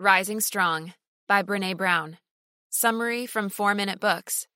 Rising 0.00 0.38
Strong 0.38 0.92
by 1.26 1.42
Brene 1.42 1.76
Brown. 1.76 2.18
Summary 2.70 3.26
from 3.26 3.48
4 3.48 3.74
Minute 3.74 3.98
Books. 3.98 4.46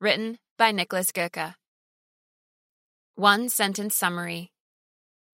Written 0.00 0.38
by 0.56 0.72
Niklas 0.72 1.10
Göke. 1.10 1.56
One 3.16 3.48
sentence 3.48 3.96
summary. 3.96 4.52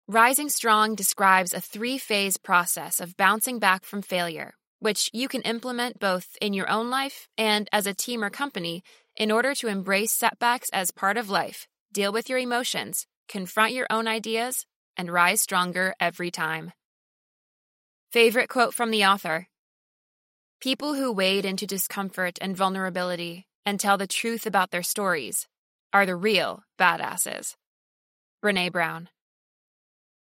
Rising 0.06 0.50
Strong 0.50 0.96
describes 0.96 1.54
a 1.54 1.62
three 1.62 1.98
phase 1.98 2.36
process 2.36 3.00
of 3.00 3.16
bouncing 3.16 3.58
back 3.60 3.86
from 3.86 4.02
failure, 4.02 4.56
which 4.80 5.10
you 5.14 5.30
can 5.30 5.42
implement 5.44 5.98
both 5.98 6.36
in 6.42 6.52
your 6.52 6.70
own 6.70 6.90
life 6.90 7.30
and 7.38 7.70
as 7.72 7.88
a 7.88 7.94
team 7.94 8.22
or 8.22 8.30
company 8.30 8.84
in 9.16 9.32
order 9.32 9.56
to 9.56 9.70
embrace 9.70 10.12
setbacks 10.12 10.70
as 10.74 10.92
part 10.92 11.16
of 11.16 11.30
life, 11.30 11.70
deal 11.94 12.12
with 12.12 12.28
your 12.28 12.40
emotions, 12.40 13.08
confront 13.30 13.72
your 13.72 13.88
own 13.90 14.10
ideas, 14.10 14.66
and 14.98 15.10
rise 15.10 15.40
stronger 15.40 15.96
every 16.02 16.32
time. 16.32 16.74
Favorite 18.12 18.50
quote 18.50 18.74
from 18.74 18.92
the 18.92 19.06
author 19.06 19.48
People 20.64 20.94
who 20.94 21.12
wade 21.12 21.44
into 21.44 21.68
discomfort 21.68 22.40
and 22.40 22.56
vulnerability 22.56 23.48
and 23.66 23.78
tell 23.78 23.98
the 23.98 24.08
truth 24.08 24.46
about 24.46 24.72
their 24.72 24.82
stories 24.82 25.46
are 25.92 26.06
the 26.06 26.16
real 26.16 26.64
badasses. 26.80 27.56
Brene 28.42 28.72
Brown. 28.72 29.10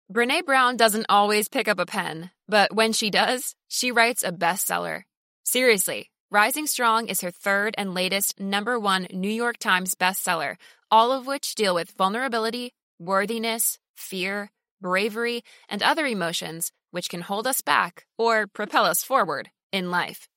Brene 0.08 0.46
Brown 0.46 0.76
doesn't 0.76 1.06
always 1.08 1.48
pick 1.48 1.66
up 1.66 1.80
a 1.80 1.84
pen, 1.84 2.30
but 2.48 2.72
when 2.72 2.92
she 2.92 3.10
does, 3.10 3.56
she 3.66 3.90
writes 3.90 4.22
a 4.22 4.30
bestseller. 4.30 5.02
Seriously, 5.42 6.12
Rising 6.30 6.68
Strong 6.68 7.08
is 7.08 7.22
her 7.22 7.32
third 7.32 7.74
and 7.76 7.92
latest 7.92 8.38
number 8.38 8.78
one 8.78 9.08
New 9.12 9.28
York 9.28 9.58
Times 9.58 9.96
bestseller, 9.96 10.54
all 10.92 11.10
of 11.10 11.26
which 11.26 11.56
deal 11.56 11.74
with 11.74 11.90
vulnerability, 11.98 12.70
worthiness, 13.00 13.80
fear, 13.96 14.52
bravery, 14.80 15.42
and 15.68 15.82
other 15.82 16.06
emotions 16.06 16.70
which 16.92 17.08
can 17.08 17.22
hold 17.22 17.48
us 17.48 17.62
back 17.62 18.06
or 18.16 18.46
propel 18.46 18.84
us 18.84 19.02
forward 19.02 19.50
in 19.72 19.90
life. 19.90 20.28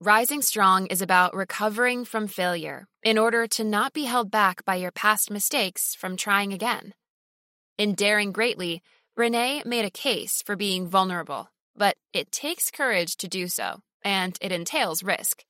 Rising 0.00 0.42
Strong 0.42 0.86
is 0.86 1.00
about 1.00 1.34
recovering 1.34 2.04
from 2.04 2.26
failure 2.26 2.88
in 3.04 3.18
order 3.18 3.46
to 3.46 3.62
not 3.62 3.92
be 3.92 4.04
held 4.04 4.30
back 4.30 4.64
by 4.64 4.74
your 4.74 4.90
past 4.90 5.30
mistakes 5.30 5.94
from 5.94 6.16
trying 6.16 6.52
again. 6.52 6.92
In 7.78 7.94
Daring 7.94 8.32
Greatly, 8.32 8.82
Brene 9.16 9.64
made 9.64 9.84
a 9.84 9.90
case 9.90 10.42
for 10.42 10.56
being 10.56 10.88
vulnerable, 10.88 11.50
but 11.76 11.96
it 12.12 12.32
takes 12.32 12.70
courage 12.70 13.16
to 13.18 13.28
do 13.28 13.46
so, 13.46 13.80
and 14.04 14.36
it 14.40 14.52
entails 14.52 15.02
risk. 15.02 15.44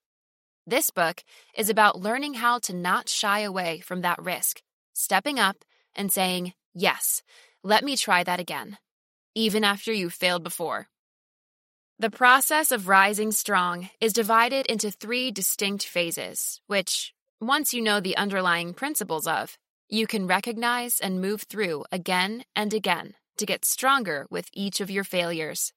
This 0.66 0.90
book 0.90 1.24
is 1.56 1.70
about 1.70 2.00
learning 2.00 2.34
how 2.34 2.58
to 2.60 2.74
not 2.74 3.08
shy 3.08 3.40
away 3.40 3.80
from 3.80 4.02
that 4.02 4.22
risk, 4.22 4.60
stepping 4.92 5.38
up 5.38 5.56
and 5.94 6.12
saying, 6.12 6.52
Yes, 6.74 7.22
let 7.64 7.84
me 7.84 7.96
try 7.96 8.22
that 8.22 8.40
again, 8.40 8.78
even 9.34 9.64
after 9.64 9.92
you've 9.92 10.12
failed 10.14 10.44
before. 10.44 10.88
The 11.98 12.10
process 12.10 12.72
of 12.72 12.88
rising 12.88 13.32
strong 13.32 13.90
is 14.00 14.12
divided 14.12 14.66
into 14.66 14.90
three 14.90 15.30
distinct 15.30 15.86
phases, 15.86 16.60
which, 16.66 17.14
once 17.40 17.72
you 17.72 17.82
know 17.82 18.00
the 18.00 18.16
underlying 18.16 18.74
principles 18.74 19.26
of, 19.26 19.56
you 19.88 20.06
can 20.06 20.26
recognize 20.26 20.98
and 21.00 21.20
move 21.20 21.42
through 21.42 21.84
again 21.92 22.44
and 22.56 22.72
again 22.72 23.14
to 23.36 23.46
get 23.46 23.64
stronger 23.64 24.26
with 24.30 24.48
each 24.52 24.80
of 24.80 24.90
your 24.90 25.04
failures. 25.04 25.72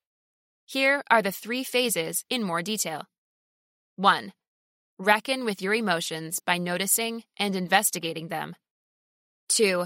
Here 0.66 1.04
are 1.12 1.22
the 1.22 1.32
three 1.32 1.64
phases 1.64 2.24
in 2.30 2.44
more 2.44 2.62
detail. 2.62 3.04
1. 3.98 4.34
Reckon 4.98 5.46
with 5.46 5.62
your 5.62 5.74
emotions 5.74 6.40
by 6.40 6.58
noticing 6.58 7.24
and 7.38 7.56
investigating 7.56 8.30
them. 8.30 8.56
2. 9.50 9.86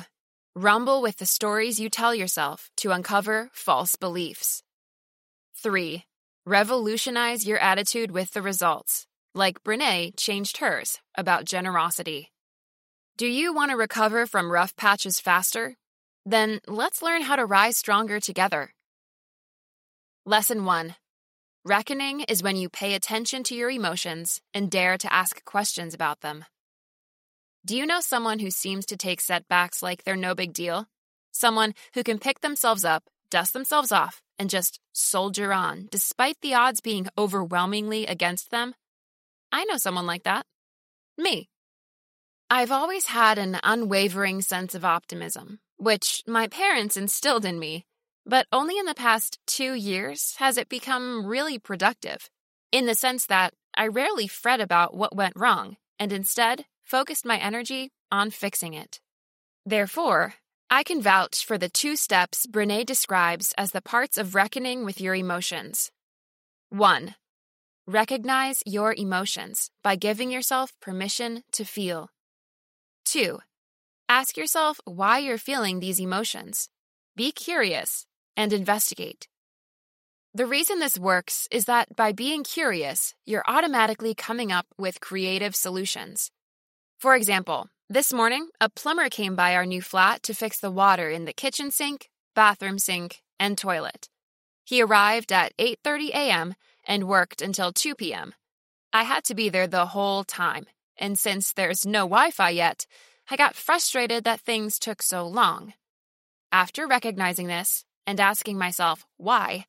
Rumble 0.55 1.02
with 1.02 1.17
the 1.17 1.25
stories 1.25 1.80
you 1.80 1.89
tell 1.89 2.13
yourself 2.13 2.69
to 2.77 2.91
uncover 2.91 3.50
false 3.52 3.95
beliefs. 3.95 4.63
3. 5.55 6.05
Revolutionize 6.50 7.45
your 7.45 7.59
attitude 7.59 8.09
with 8.09 8.31
the 8.31 8.42
results, 8.42 9.05
like 9.36 9.61
Brene 9.64 10.17
changed 10.17 10.58
hers 10.58 10.97
about 11.16 11.45
generosity. 11.45 12.31
Do 13.19 13.28
you 13.28 13.53
want 13.53 13.69
to 13.69 13.78
recover 13.78 14.25
from 14.25 14.51
rough 14.51 14.75
patches 14.75 15.19
faster? 15.19 15.75
Then 16.25 16.59
let's 16.68 17.03
learn 17.03 17.22
how 17.22 17.35
to 17.35 17.46
rise 17.46 17.78
stronger 17.78 18.19
together. 18.19 18.74
Lesson 20.25 20.66
1 20.66 20.96
Reckoning 21.66 22.22
is 22.22 22.41
when 22.41 22.56
you 22.56 22.68
pay 22.68 22.95
attention 22.95 23.44
to 23.44 23.56
your 23.56 23.69
emotions 23.69 24.41
and 24.51 24.72
dare 24.72 24.97
to 24.97 25.13
ask 25.13 25.45
questions 25.45 25.94
about 25.94 26.22
them. 26.22 26.45
Do 27.63 27.78
you 27.78 27.85
know 27.85 28.00
someone 28.00 28.40
who 28.40 28.50
seems 28.50 28.88
to 28.88 28.97
take 28.97 29.22
setbacks 29.22 29.84
like 29.84 30.03
they're 30.03 30.16
no 30.16 30.34
big 30.34 30.53
deal? 30.53 30.88
Someone 31.31 31.75
who 31.94 32.01
can 32.01 32.18
pick 32.18 32.41
themselves 32.41 32.84
up, 32.84 33.03
dust 33.29 33.53
themselves 33.53 33.91
off, 33.91 34.22
and 34.38 34.50
just 34.50 34.79
soldier 34.94 35.53
on 35.53 35.88
despite 35.91 36.38
the 36.41 36.53
odds 36.53 36.81
being 36.81 37.07
overwhelmingly 37.17 38.06
against 38.06 38.51
them? 38.51 38.73
I 39.51 39.66
know 39.66 39.78
someone 39.78 40.06
like 40.06 40.23
that. 40.23 40.45
Me. 41.17 41.50
I've 42.50 42.72
always 42.72 43.07
had 43.07 43.38
an 43.38 43.59
unwavering 43.63 44.41
sense 44.41 44.73
of 44.73 44.84
optimism, 44.84 45.59
which 45.78 46.23
my 46.25 46.47
parents 46.47 46.97
instilled 46.97 47.45
in 47.45 47.59
me, 47.59 47.85
but 48.25 48.47
only 48.51 48.78
in 48.78 48.85
the 48.85 48.95
past 48.95 49.39
two 49.45 49.73
years 49.73 50.35
has 50.38 50.57
it 50.57 50.69
become 50.69 51.25
really 51.25 51.59
productive, 51.59 52.29
in 52.72 52.85
the 52.85 52.95
sense 52.95 53.25
that 53.28 53.53
I 53.75 53.88
rarely 53.88 54.28
fret 54.28 54.62
about 54.62 54.95
what 54.95 55.16
went 55.16 55.34
wrong 55.35 55.78
and 56.00 56.12
instead 56.12 56.66
focused 56.84 57.25
my 57.25 57.38
energy 57.38 57.91
on 58.12 58.31
fixing 58.31 58.73
it. 58.73 59.00
Therefore, 59.66 60.34
I 60.72 60.84
can 60.84 61.02
vouch 61.02 61.46
for 61.46 61.57
the 61.57 61.68
two 61.68 61.96
steps 61.96 62.46
Brene 62.46 62.85
describes 62.85 63.56
as 63.57 63.72
the 63.72 63.81
parts 63.81 64.19
of 64.19 64.35
reckoning 64.35 64.85
with 64.85 65.02
your 65.02 65.16
emotions. 65.16 65.91
1. 66.69 67.16
Recognize 67.88 68.62
your 68.68 68.94
emotions 68.94 69.72
by 69.84 69.96
giving 69.96 70.30
yourself 70.30 70.72
permission 70.80 71.44
to 71.53 71.66
feel. 71.66 72.09
2. 73.06 73.40
Ask 74.07 74.38
yourself 74.38 74.80
why 74.85 75.18
you're 75.18 75.40
feeling 75.40 75.80
these 75.80 76.00
emotions. 76.00 76.69
Be 77.16 77.31
curious 77.31 78.06
and 78.38 78.53
investigate. 78.53 79.28
The 80.36 80.46
reason 80.46 80.78
this 80.78 81.00
works 81.00 81.47
is 81.50 81.66
that 81.66 81.96
by 81.96 82.12
being 82.12 82.44
curious, 82.44 83.16
you're 83.25 83.44
automatically 83.47 84.13
coming 84.13 84.51
up 84.51 84.68
with 84.78 85.01
creative 85.01 85.56
solutions. 85.56 86.30
For 87.00 87.16
example, 87.16 87.69
this 87.91 88.13
morning, 88.13 88.50
a 88.61 88.69
plumber 88.69 89.09
came 89.09 89.35
by 89.35 89.55
our 89.55 89.66
new 89.66 89.81
flat 89.81 90.22
to 90.22 90.35
fix 90.35 90.59
the 90.59 90.69
water 90.69 91.09
in 91.09 91.25
the 91.25 91.33
kitchen 91.33 91.72
sink, 91.72 92.07
bathroom 92.35 92.77
sink, 92.77 93.23
and 93.39 93.57
toilet. 93.57 94.09
He 94.63 94.83
arrived 94.83 95.31
at 95.31 95.57
8:30 95.57 96.09
a.m. 96.09 96.55
and 96.85 97.07
worked 97.07 97.41
until 97.41 97.73
2 97.73 97.95
p.m. 97.95 98.35
I 98.94 99.03
had 99.03 99.23
to 99.23 99.33
be 99.33 99.50
there 99.50 99.66
the 99.66 99.88
whole 99.88 100.23
time, 100.23 100.67
and 100.97 101.17
since 101.17 101.51
there's 101.51 101.83
no 101.83 102.01
Wi-Fi 102.01 102.51
yet, 102.51 102.85
I 103.31 103.35
got 103.35 103.55
frustrated 103.55 104.23
that 104.23 104.41
things 104.41 104.77
took 104.77 105.01
so 105.01 105.25
long. 105.25 105.73
After 106.51 106.85
recognizing 106.85 107.47
this 107.47 107.85
and 108.06 108.19
asking 108.19 108.59
myself 108.59 109.07
why, 109.17 109.66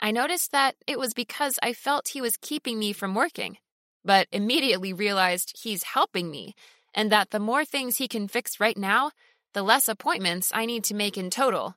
I 0.00 0.10
noticed 0.10 0.52
that 0.52 0.76
it 0.86 0.98
was 0.98 1.14
because 1.14 1.58
I 1.62 1.72
felt 1.72 2.08
he 2.08 2.20
was 2.20 2.36
keeping 2.36 2.78
me 2.78 2.92
from 2.92 3.14
working, 3.14 3.56
but 4.04 4.28
immediately 4.32 4.92
realized 4.92 5.58
he's 5.62 5.94
helping 5.94 6.30
me 6.30 6.54
and 6.94 7.10
that 7.10 7.30
the 7.30 7.40
more 7.40 7.64
things 7.64 7.96
he 7.96 8.08
can 8.08 8.28
fix 8.28 8.60
right 8.60 8.78
now, 8.78 9.10
the 9.52 9.62
less 9.62 9.88
appointments 9.88 10.50
I 10.54 10.64
need 10.66 10.84
to 10.84 10.94
make 10.94 11.18
in 11.18 11.30
total. 11.30 11.76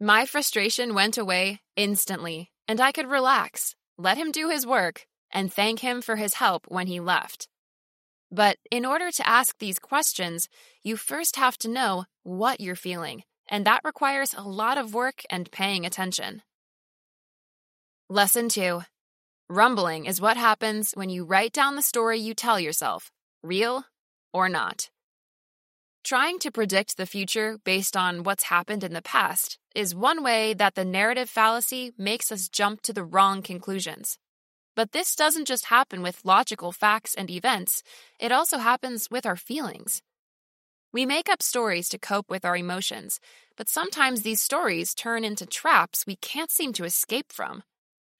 My 0.00 0.26
frustration 0.26 0.94
went 0.94 1.18
away 1.18 1.60
instantly, 1.76 2.50
and 2.66 2.80
I 2.80 2.92
could 2.92 3.06
relax, 3.06 3.74
let 3.98 4.16
him 4.16 4.32
do 4.32 4.48
his 4.48 4.66
work, 4.66 5.06
and 5.32 5.52
thank 5.52 5.80
him 5.80 6.02
for 6.02 6.16
his 6.16 6.34
help 6.34 6.64
when 6.68 6.86
he 6.86 7.00
left. 7.00 7.48
But 8.30 8.58
in 8.70 8.84
order 8.84 9.10
to 9.12 9.28
ask 9.28 9.58
these 9.58 9.78
questions, 9.78 10.48
you 10.82 10.96
first 10.96 11.36
have 11.36 11.56
to 11.58 11.68
know 11.68 12.04
what 12.22 12.60
you're 12.60 12.74
feeling, 12.74 13.22
and 13.48 13.64
that 13.64 13.82
requires 13.84 14.34
a 14.34 14.42
lot 14.42 14.78
of 14.78 14.94
work 14.94 15.22
and 15.30 15.50
paying 15.50 15.86
attention. 15.86 16.42
Lesson 18.08 18.48
2 18.48 18.82
Rumbling 19.48 20.06
is 20.06 20.20
what 20.20 20.36
happens 20.36 20.92
when 20.94 21.10
you 21.10 21.24
write 21.24 21.52
down 21.52 21.76
the 21.76 21.82
story 21.82 22.18
you 22.18 22.34
tell 22.34 22.58
yourself, 22.58 23.10
real 23.42 23.84
or 24.34 24.50
not. 24.50 24.90
Trying 26.02 26.38
to 26.40 26.50
predict 26.50 26.98
the 26.98 27.06
future 27.06 27.56
based 27.64 27.96
on 27.96 28.24
what's 28.24 28.44
happened 28.44 28.84
in 28.84 28.92
the 28.92 29.00
past 29.00 29.58
is 29.74 29.94
one 29.94 30.22
way 30.22 30.52
that 30.52 30.74
the 30.74 30.84
narrative 30.84 31.30
fallacy 31.30 31.92
makes 31.96 32.30
us 32.30 32.50
jump 32.50 32.82
to 32.82 32.92
the 32.92 33.04
wrong 33.04 33.40
conclusions. 33.40 34.18
But 34.76 34.92
this 34.92 35.16
doesn't 35.16 35.46
just 35.46 35.66
happen 35.66 36.02
with 36.02 36.24
logical 36.24 36.72
facts 36.72 37.14
and 37.14 37.30
events, 37.30 37.82
it 38.20 38.32
also 38.32 38.58
happens 38.58 39.10
with 39.10 39.24
our 39.24 39.36
feelings. 39.36 40.02
We 40.92 41.06
make 41.06 41.30
up 41.30 41.42
stories 41.42 41.88
to 41.88 41.98
cope 41.98 42.28
with 42.28 42.44
our 42.44 42.56
emotions, 42.56 43.18
but 43.56 43.68
sometimes 43.68 44.22
these 44.22 44.42
stories 44.42 44.94
turn 44.94 45.24
into 45.24 45.46
traps 45.46 46.06
we 46.06 46.16
can't 46.16 46.50
seem 46.50 46.72
to 46.74 46.84
escape 46.84 47.32
from. 47.32 47.62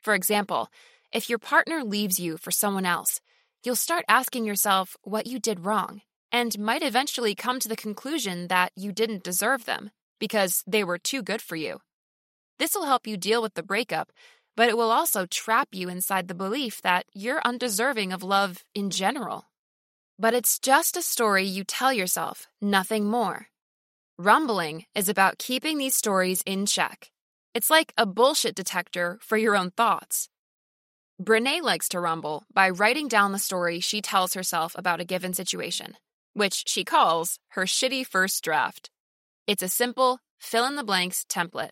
For 0.03 0.15
example, 0.15 0.69
if 1.13 1.29
your 1.29 1.39
partner 1.39 1.85
leaves 1.85 2.19
you 2.19 2.37
for 2.37 2.51
someone 2.51 2.87
else, 2.87 3.21
you'll 3.65 3.77
start 3.77 4.05
asking 4.09 4.45
yourself 4.45 4.97
what 5.03 5.27
you 5.27 5.39
did 5.39 5.65
wrong 5.65 6.03
and 6.31 6.59
might 6.59 6.83
eventually 6.83 7.35
come 7.35 7.59
to 7.61 7.69
the 7.69 7.77
conclusion 7.77 8.49
that 8.49 8.73
you 8.77 8.93
didn't 8.93 9.25
deserve 9.25 9.65
them 9.65 9.91
because 10.19 10.63
they 10.67 10.85
were 10.85 10.99
too 10.99 11.23
good 11.23 11.41
for 11.41 11.57
you. 11.57 11.81
This 12.59 12.75
will 12.75 12.87
help 12.87 13.07
you 13.07 13.17
deal 13.17 13.41
with 13.41 13.55
the 13.55 13.63
breakup, 13.63 14.13
but 14.57 14.69
it 14.69 14.77
will 14.77 14.91
also 14.91 15.27
trap 15.27 15.69
you 15.73 15.89
inside 15.89 16.29
the 16.29 16.35
belief 16.35 16.83
that 16.83 17.07
you're 17.15 17.41
undeserving 17.45 18.13
of 18.13 18.23
love 18.23 18.65
in 18.75 18.91
general. 18.91 19.47
But 20.19 20.35
it's 20.35 20.59
just 20.59 20.97
a 20.97 21.03
story 21.03 21.45
you 21.45 21.65
tell 21.65 21.93
yourself, 21.93 22.47
nothing 22.61 23.07
more. 23.07 23.49
Rumbling 24.19 24.85
is 24.95 25.09
about 25.09 25.39
keeping 25.39 25.79
these 25.79 25.97
stories 25.97 26.43
in 26.47 26.67
check. 26.67 27.11
It's 27.55 27.71
like 27.71 27.93
a 27.97 28.07
bullshit 28.07 28.55
detector 28.55 29.19
for 29.21 29.37
your 29.37 29.57
own 29.57 29.71
thoughts. 29.71 30.29
Brene 31.23 31.63
likes 31.63 31.89
to 31.91 32.01
rumble 32.01 32.45
by 32.53 32.71
writing 32.71 33.07
down 33.07 33.33
the 33.33 33.39
story 33.39 33.79
she 33.79 34.01
tells 34.01 34.35
herself 34.35 34.75
about 34.77 35.01
a 35.01 35.05
given 35.05 35.33
situation, 35.33 35.97
which 36.33 36.65
she 36.67 36.85
calls 36.85 37.39
her 37.51 37.65
shitty 37.65 38.05
first 38.05 38.43
draft. 38.43 38.91
It's 39.47 39.63
a 39.63 39.69
simple 39.69 40.19
fill 40.39 40.67
in 40.67 40.75
the 40.75 40.83
blanks 40.85 41.25
template. 41.29 41.71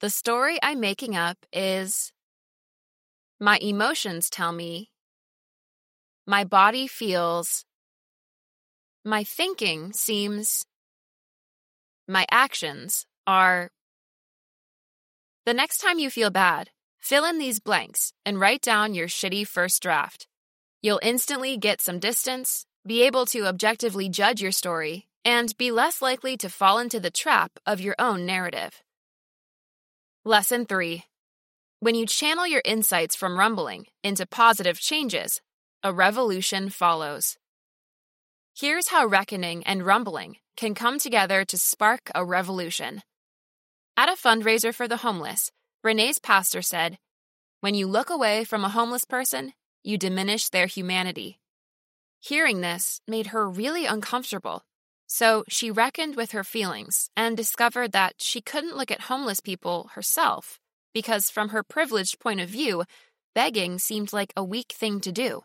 The 0.00 0.10
story 0.10 0.58
I'm 0.62 0.80
making 0.80 1.16
up 1.16 1.38
is 1.52 2.12
My 3.40 3.58
emotions 3.58 4.28
tell 4.28 4.52
me, 4.52 4.90
my 6.26 6.44
body 6.44 6.86
feels, 6.86 7.64
my 9.04 9.24
thinking 9.24 9.92
seems, 9.94 10.66
my 12.06 12.26
actions 12.30 13.06
are. 13.26 13.70
The 15.46 15.54
next 15.54 15.78
time 15.78 15.98
you 15.98 16.10
feel 16.10 16.30
bad, 16.30 16.70
fill 17.04 17.26
in 17.26 17.38
these 17.38 17.60
blanks 17.60 18.14
and 18.24 18.40
write 18.40 18.62
down 18.62 18.94
your 18.94 19.08
shitty 19.08 19.46
first 19.46 19.82
draft. 19.82 20.26
You'll 20.80 21.00
instantly 21.02 21.58
get 21.58 21.82
some 21.82 21.98
distance, 21.98 22.64
be 22.86 23.02
able 23.02 23.26
to 23.26 23.46
objectively 23.46 24.08
judge 24.08 24.40
your 24.40 24.52
story, 24.52 25.06
and 25.22 25.54
be 25.58 25.70
less 25.70 26.00
likely 26.00 26.38
to 26.38 26.48
fall 26.48 26.78
into 26.78 26.98
the 26.98 27.10
trap 27.10 27.52
of 27.66 27.80
your 27.80 27.94
own 27.98 28.24
narrative. 28.24 28.82
Lesson 30.24 30.64
3 30.64 31.04
When 31.80 31.94
you 31.94 32.06
channel 32.06 32.46
your 32.46 32.62
insights 32.64 33.14
from 33.14 33.38
rumbling 33.38 33.84
into 34.02 34.26
positive 34.26 34.80
changes, 34.80 35.42
a 35.82 35.92
revolution 35.92 36.70
follows. 36.70 37.36
Here's 38.56 38.88
how 38.88 39.04
reckoning 39.04 39.62
and 39.64 39.84
rumbling 39.84 40.38
can 40.56 40.74
come 40.74 40.98
together 40.98 41.44
to 41.44 41.58
spark 41.58 42.10
a 42.14 42.24
revolution. 42.24 43.02
At 43.94 44.08
a 44.08 44.12
fundraiser 44.12 44.74
for 44.74 44.88
the 44.88 44.98
homeless, 44.98 45.50
Brene's 45.84 46.18
pastor 46.18 46.62
said, 46.62 46.98
When 47.60 47.74
you 47.74 47.86
look 47.86 48.10
away 48.10 48.42
from 48.42 48.64
a 48.64 48.70
homeless 48.70 49.04
person, 49.04 49.52
you 49.84 49.98
diminish 49.98 50.48
their 50.48 50.66
humanity. 50.66 51.38
Hearing 52.20 52.60
this 52.60 53.00
made 53.06 53.28
her 53.28 53.48
really 53.48 53.86
uncomfortable 53.86 54.64
so 55.06 55.44
she 55.48 55.70
reckoned 55.70 56.16
with 56.16 56.32
her 56.32 56.42
feelings 56.42 57.08
and 57.16 57.36
discovered 57.36 57.92
that 57.92 58.14
she 58.18 58.40
couldn't 58.40 58.76
look 58.76 58.90
at 58.90 59.02
homeless 59.02 59.38
people 59.38 59.90
herself 59.94 60.58
because, 60.92 61.30
from 61.30 61.50
her 61.50 61.62
privileged 61.62 62.18
point 62.18 62.40
of 62.40 62.48
view, 62.48 62.84
begging 63.34 63.78
seemed 63.78 64.12
like 64.12 64.32
a 64.36 64.42
weak 64.42 64.72
thing 64.72 65.00
to 65.00 65.12
do. 65.12 65.42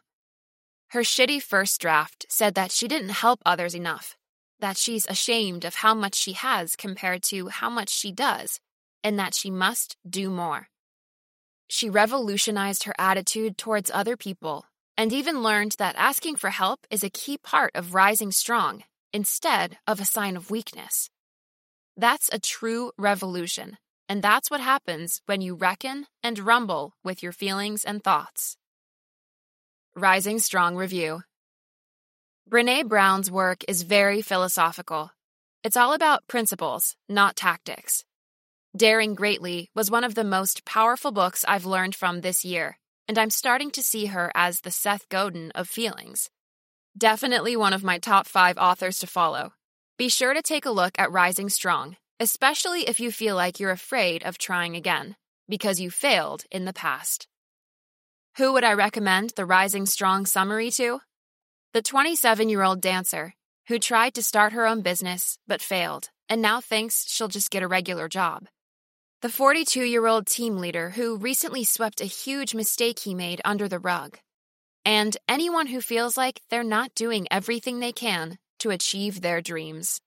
Her 0.90 1.02
shitty 1.02 1.42
first 1.42 1.80
draft 1.82 2.26
said 2.30 2.56
that 2.56 2.72
she 2.72 2.88
didn't 2.88 3.10
help 3.10 3.42
others 3.46 3.76
enough, 3.76 4.18
that 4.60 4.78
she's 4.78 5.06
ashamed 5.08 5.66
of 5.66 5.76
how 5.76 5.94
much 5.94 6.16
she 6.16 6.34
has 6.34 6.76
compared 6.76 7.22
to 7.24 7.50
how 7.50 7.70
much 7.70 7.90
she 7.90 8.12
does, 8.12 8.60
and 9.04 9.20
that 9.20 9.34
she 9.34 9.50
must 9.50 9.98
do 10.08 10.30
more. 10.30 10.68
She 11.68 11.90
revolutionized 11.90 12.84
her 12.84 12.96
attitude 12.98 13.58
towards 13.58 13.92
other 13.94 14.18
people 14.18 14.66
and 14.98 15.14
even 15.14 15.44
learned 15.44 15.76
that 15.80 15.96
asking 15.98 16.36
for 16.36 16.50
help 16.50 16.86
is 16.90 17.04
a 17.04 17.10
key 17.10 17.38
part 17.38 17.72
of 17.76 17.94
rising 17.94 18.32
strong 18.32 18.84
instead 19.14 19.78
of 19.88 20.02
a 20.02 20.06
sign 20.06 20.36
of 20.36 20.52
weakness. 20.52 21.10
That's 21.96 22.30
a 22.34 22.40
true 22.40 22.92
revolution, 22.98 23.78
and 24.10 24.22
that's 24.22 24.52
what 24.52 24.62
happens 24.62 25.22
when 25.26 25.42
you 25.42 25.56
reckon 25.56 26.08
and 26.22 26.40
rumble 26.40 26.94
with 27.04 27.24
your 27.24 27.32
feelings 27.32 27.86
and 27.86 28.04
thoughts. 28.04 28.58
Rising 29.96 30.40
Strong 30.40 30.76
Review 30.76 31.22
Brene 32.50 32.88
Brown's 32.88 33.30
work 33.30 33.64
is 33.68 33.84
very 33.84 34.22
philosophical. 34.22 35.12
It's 35.64 35.78
all 35.78 35.94
about 35.94 36.28
principles, 36.28 36.96
not 37.08 37.36
tactics. 37.36 38.04
Daring 38.78 39.16
Greatly 39.16 39.72
was 39.74 39.90
one 39.90 40.04
of 40.04 40.14
the 40.14 40.24
most 40.24 40.64
powerful 40.64 41.12
books 41.12 41.44
I've 41.48 41.66
learned 41.66 41.96
from 41.96 42.22
this 42.22 42.46
year, 42.46 42.78
and 43.08 43.18
I'm 43.18 43.32
starting 43.32 43.72
to 43.72 43.82
see 43.82 44.06
her 44.08 44.32
as 44.36 44.60
the 44.60 44.70
Seth 44.70 45.10
Godin 45.10 45.52
of 45.56 45.68
feelings. 45.68 46.30
Definitely 46.96 47.56
one 47.56 47.74
of 47.74 47.84
my 47.84 47.98
top 47.98 48.28
five 48.28 48.60
authors 48.60 49.00
to 49.00 49.08
follow. 49.08 49.54
Be 49.98 50.08
sure 50.08 50.36
to 50.36 50.44
take 50.44 50.68
a 50.68 50.72
look 50.72 50.92
at 51.00 51.12
Rising 51.12 51.50
Strong, 51.50 51.98
especially 52.20 52.82
if 52.82 53.00
you 53.00 53.12
feel 53.12 53.36
like 53.36 53.60
you're 53.60 53.72
afraid 53.72 54.24
of 54.24 54.38
trying 54.38 54.76
again, 54.76 55.16
because 55.48 55.80
you 55.80 55.90
failed 55.90 56.44
in 56.52 56.66
the 56.66 56.74
past. 56.74 57.28
Who 58.38 58.54
would 58.54 58.64
I 58.64 58.74
recommend 58.74 59.32
the 59.32 59.48
Rising 59.48 59.88
Strong 59.88 60.28
summary 60.28 60.70
to? 60.72 61.00
The 61.74 61.82
27 61.82 62.50
year 62.50 62.62
old 62.62 62.82
dancer 62.82 63.34
who 63.68 63.80
tried 63.80 64.14
to 64.14 64.22
start 64.22 64.54
her 64.54 64.68
own 64.68 64.82
business 64.82 65.40
but 65.48 65.60
failed 65.60 66.12
and 66.30 66.40
now 66.40 66.62
thinks 66.62 67.06
she'll 67.10 67.28
just 67.28 67.50
get 67.50 67.64
a 67.64 67.68
regular 67.68 68.08
job. 68.08 68.48
The 69.22 69.28
42 69.28 69.84
year 69.84 70.06
old 70.06 70.28
team 70.28 70.60
leader 70.60 70.92
who 70.92 71.18
recently 71.18 71.66
swept 71.66 72.00
a 72.00 72.06
huge 72.06 72.56
mistake 72.56 73.00
he 73.00 73.14
made 73.14 73.42
under 73.44 73.68
the 73.68 73.78
rug 73.78 74.18
and 74.86 75.18
anyone 75.28 75.68
who 75.68 75.82
feels 75.82 76.16
like 76.16 76.40
they're 76.50 76.64
not 76.64 76.96
doing 76.96 77.28
everything 77.30 77.82
they 77.82 77.92
can 77.92 78.38
to 78.60 78.70
achieve 78.70 79.20
their 79.20 79.42
dreams. 79.42 80.00